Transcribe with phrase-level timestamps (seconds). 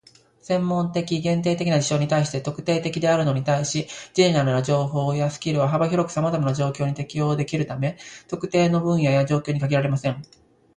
[0.41, 3.85] 専門的、限定的な事象に対して「特定的」であるのに対し、
[4.15, 10.19] "general" な情報やスキルは幅広くさまざまな状況に応用できるため、特定の分野や状況に限られません。